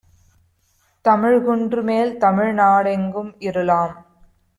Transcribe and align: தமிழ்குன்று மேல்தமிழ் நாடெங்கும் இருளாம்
தமிழ்குன்று 1.05 1.81
மேல்தமிழ் 1.81 2.53
நாடெங்கும் 2.53 3.31
இருளாம் 3.41 3.93